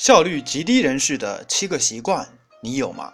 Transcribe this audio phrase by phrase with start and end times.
[0.00, 3.12] 效率极低人士的七个习惯，你有吗？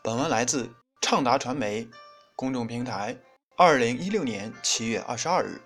[0.00, 1.88] 本文来自畅达传媒
[2.36, 3.18] 公众平台，
[3.56, 5.60] 二零一六年七月二十二日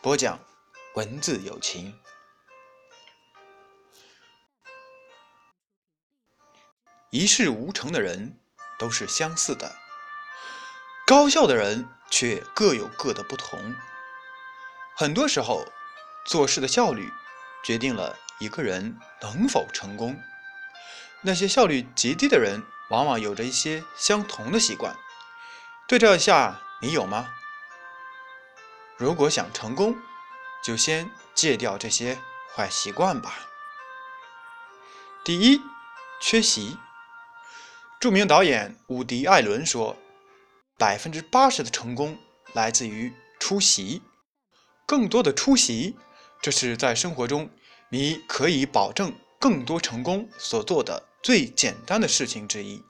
[0.00, 0.38] 播讲，
[0.94, 1.98] 文字有情。
[7.10, 8.38] 一事无成的人
[8.78, 9.74] 都是相似的，
[11.04, 13.74] 高效的人却各有各的不同。
[14.94, 15.66] 很多时候，
[16.24, 17.10] 做事的效率
[17.64, 18.16] 决定了。
[18.40, 20.20] 一个人能否成功？
[21.20, 24.96] 那些效率极低的人，往往有着一些相同的习惯。
[25.86, 27.34] 对照一下，你有吗？
[28.96, 29.94] 如果想成功，
[30.64, 32.18] 就先戒掉这些
[32.56, 33.46] 坏习惯吧。
[35.22, 35.60] 第一，
[36.22, 36.78] 缺席。
[38.00, 39.98] 著名导演伍迪·艾伦说
[40.78, 42.18] ：“百分之八十的成功
[42.54, 44.00] 来自于出席，
[44.86, 45.98] 更多的出席，
[46.40, 47.50] 这是在生活中。”
[47.92, 52.84] 你可以保证更多成功所做的最简单的事情之一，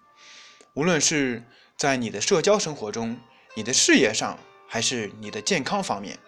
[0.75, 1.43] 无论是
[1.75, 3.19] 在你的社交生活中、
[3.57, 6.19] 你的事业上，还是你的健康方面。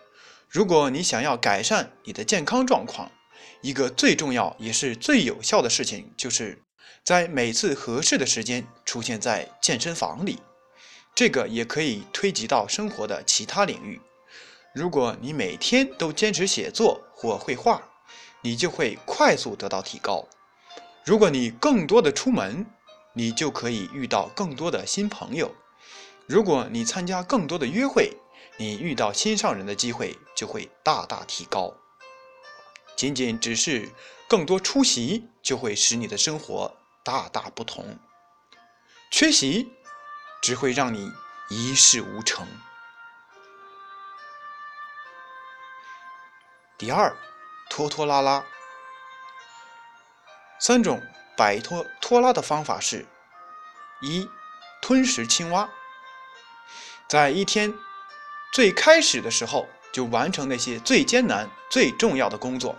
[0.49, 3.13] 如果你想要改善你的健康状况，
[3.61, 6.63] 一个最重要也是最有效的事情，就是
[7.05, 10.39] 在每次合适的时间出现在健身房里。
[11.15, 14.01] 这个也可以推及到生活的其他领域。
[14.75, 17.92] 如果你每天都坚持写作或绘画，
[18.43, 20.29] 你就会快速得到提高。
[21.05, 22.67] 如果你更多的出门，
[23.15, 25.55] 你就可以遇到更多的新朋友。
[26.27, 28.17] 如果你参加更多的约会，
[28.57, 31.75] 你遇到心上人的机会就会大大提高。
[32.97, 33.91] 仅仅只是
[34.29, 37.99] 更多出席，就会使你的生活大大不同。
[39.11, 39.73] 缺席
[40.41, 41.13] 只会让你
[41.49, 42.47] 一事无成。
[46.79, 47.17] 第二。
[47.75, 48.45] 拖拖拉拉，
[50.61, 51.01] 三种
[51.39, 53.07] 摆脱拖拉的方法是：
[54.03, 54.29] 一、
[54.83, 55.71] 吞食青蛙，
[57.09, 57.73] 在一天
[58.53, 62.77] 最开始的时候就完成那些最艰难、最重要的工作。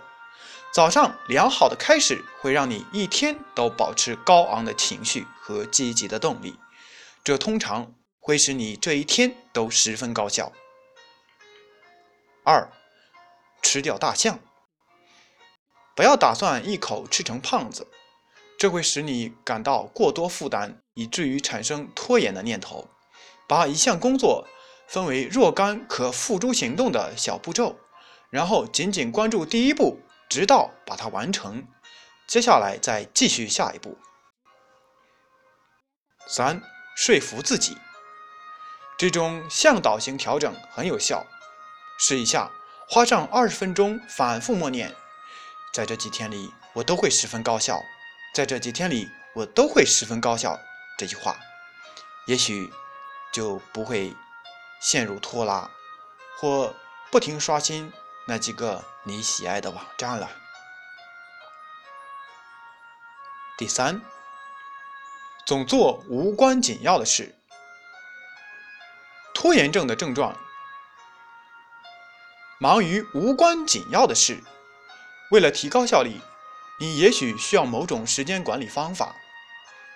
[0.72, 6.56] 早上良好的开始会让你一天都保持高昂的情绪和积极的动力，
[7.24, 10.52] 这通常会使你这一天都十分高效。
[12.44, 12.70] 二、
[13.60, 14.38] 吃掉大象。
[15.96, 17.86] 不要打算一口吃成胖子，
[18.58, 22.88] 这会使你感到过多负担，以至于产生拖延的念头。
[23.46, 24.46] 把一项工作
[24.88, 27.78] 分为若干可付诸行动的小步骤，
[28.30, 31.66] 然后紧紧关注第一步，直到把它完成。
[32.26, 33.98] 接下来再继续下一步。
[36.26, 36.62] 三、
[36.96, 37.76] 说服自己，
[38.96, 41.26] 这种向导型调整很有效。
[41.98, 42.50] 试一下，
[42.88, 44.94] 花上二十分钟反复默念。
[45.74, 47.82] 在这几天里，我都会十分高效。
[48.32, 50.56] 在这几天里，我都会十分高效。
[50.96, 51.36] 这句话，
[52.28, 52.72] 也许
[53.32, 54.14] 就不会
[54.80, 55.68] 陷入拖拉，
[56.38, 56.72] 或
[57.10, 57.92] 不停刷新
[58.28, 60.30] 那几个你喜爱的网站了。
[63.58, 64.00] 第三，
[65.44, 67.36] 总做无关紧要的事。
[69.34, 70.38] 拖延症的症状，
[72.60, 74.40] 忙于无关紧要的事。
[75.30, 76.20] 为了提高效率，
[76.78, 79.16] 你也许需要某种时间管理方法，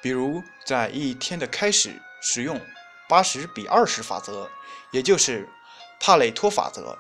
[0.03, 2.61] 比如在一天的开始使用
[3.09, 4.50] 八十比二十法则，
[4.91, 5.49] 也就是
[6.00, 6.99] 帕累托法则。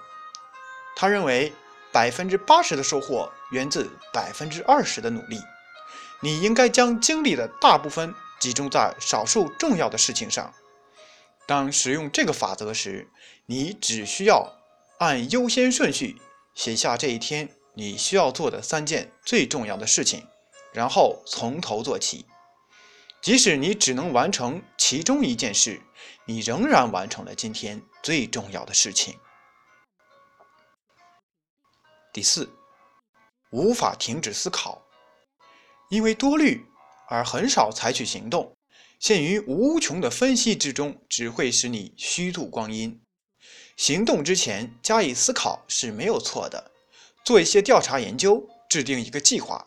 [0.96, 1.52] 他认为
[1.92, 5.40] 百分之八十的收获源自百分之二十的努力。
[6.20, 10.52] 你应该将精力的大部分集中在少数重要的事情上。
[11.46, 13.08] 当使用这个法则时，
[13.46, 14.58] 你只需要
[14.98, 16.20] 按优先顺序
[16.54, 17.57] 写下这一天。
[17.78, 20.26] 你需要做的三件最重要的事情，
[20.72, 22.26] 然后从头做起。
[23.22, 25.80] 即使你只能完成其中一件事，
[26.26, 29.16] 你仍然完成了今天最重要的事情。
[32.12, 32.50] 第四，
[33.50, 34.82] 无法停止思考，
[35.88, 36.66] 因为多虑
[37.06, 38.56] 而很少采取行动，
[38.98, 43.00] 陷于无穷的分析之中，只会使你虚度光阴。
[43.76, 46.72] 行动之前加以思考是没有错的。
[47.28, 49.66] 做一些调查研究，制定一个计划，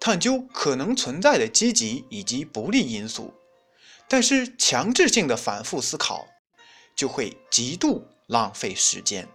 [0.00, 3.34] 探究可能存在的积极以及不利因素。
[4.08, 6.26] 但是强制性的反复思考
[6.96, 9.28] 就会极度浪费时间。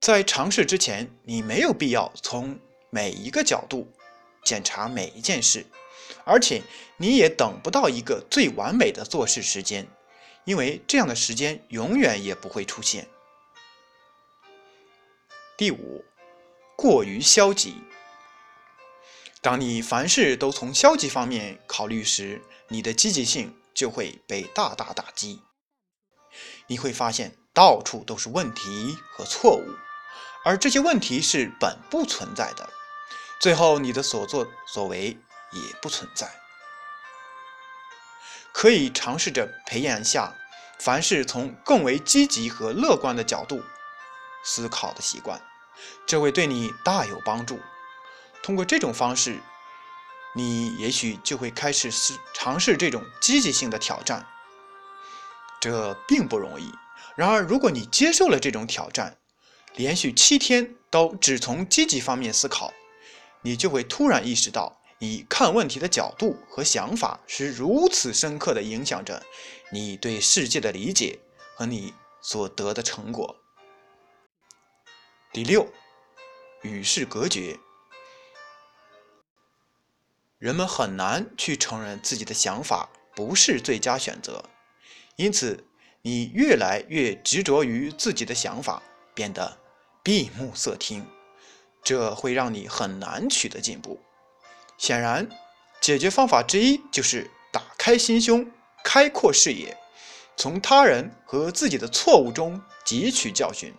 [0.00, 2.56] 在尝试之前，你没有必要从
[2.90, 3.88] 每一个角度
[4.44, 5.66] 检查每一件事，
[6.24, 6.62] 而且
[6.98, 9.88] 你也等不到一个最完美的做事时间，
[10.44, 13.08] 因为这样的时间永远也不会出现。
[15.56, 16.04] 第五。
[16.80, 17.84] 过于消极，
[19.42, 25.42] 当你凡事都从消极方面考虑时，你的积极性就会被大大打击。
[26.68, 29.74] 你会发现到处都是问题和错误，
[30.42, 32.70] 而这些问题是本不存在的。
[33.38, 35.18] 最后，你的所作所为
[35.52, 36.32] 也不存在。
[38.54, 40.34] 可以尝试着培养下
[40.78, 43.62] 凡事从更为积极和乐观的角度
[44.42, 45.42] 思考的习惯，
[46.06, 47.60] 这会对你大有帮助。
[48.42, 49.38] 通过这种方式，
[50.34, 54.26] 你也许就会开始试尝试这种积极性的挑战。
[55.60, 56.72] 这并不容易。
[57.16, 59.18] 然而，如果你接受了这种挑战，
[59.76, 62.72] 连续七天都只从积极方面思考，
[63.42, 69.22] 你就会突然意识到，你看问题的角度和想法是如此深刻地影响着
[69.70, 71.18] 你对世界的理解
[71.56, 71.92] 和你
[72.22, 73.36] 所得的成果。
[75.32, 75.64] 第六，
[76.62, 77.56] 与世隔绝。
[80.38, 84.44] 人们很难去承认自己的想法不是最佳选择，
[85.14, 85.64] 因此
[86.02, 88.82] 你越来越执着于自己的想法，
[89.14, 89.56] 变得
[90.02, 91.06] 闭目塞听，
[91.84, 94.00] 这会让你很难取得进步。
[94.78, 95.28] 显然，
[95.80, 98.50] 解决方法之一就是打开心胸，
[98.82, 99.76] 开阔视野，
[100.36, 103.72] 从他人和自己的错误中汲取教训，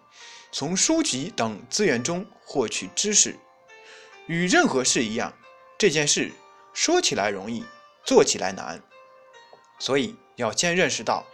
[0.51, 3.37] 从书籍等资源中获取知识。
[4.27, 5.33] 与任何事一样，
[5.77, 6.31] 这件事。
[6.73, 7.65] 说起来容易，
[8.05, 8.81] 做起来难，
[9.77, 11.25] 所以要先认识到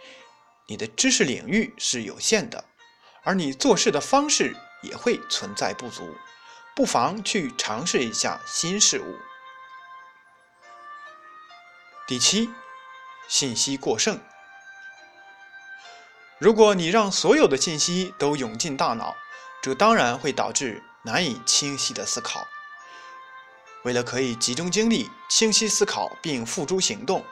[0.66, 2.64] 你的知识领域是有限的，
[3.22, 6.12] 而你做事的方式也会存在不足，
[6.74, 9.14] 不妨去尝试一下新事物。
[12.08, 12.50] 第七，
[13.28, 14.20] 信息过剩。
[16.38, 19.16] 如果你让所有的信息都涌进大脑，
[19.60, 22.46] 这当然会导致难以清晰的思考。
[23.82, 27.24] 为了可以集中精力、清晰思考并付诸行动，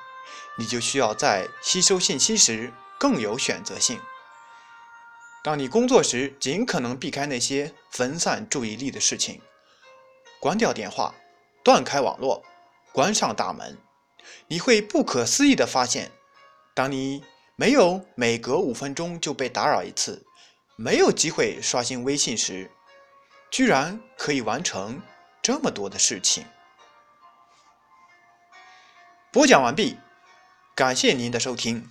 [0.58, 4.00] 你就需要在吸收信息时更有选择性。
[5.44, 9.40] 当你工作时，尽可能避开那些分散注意力的事情，
[10.40, 11.14] 关掉电话，
[11.62, 12.44] 断开网络，
[12.92, 13.78] 关上大门。
[14.48, 16.10] 你会不可思议地发现，
[16.74, 17.22] 当你
[17.58, 20.26] 没有每隔五分钟就被打扰一次，
[20.76, 22.70] 没有机会刷新微信时，
[23.50, 25.00] 居然可以完成。
[25.42, 26.44] 这么多的事情，
[29.32, 29.96] 播讲完毕，
[30.74, 31.88] 感谢您的收听。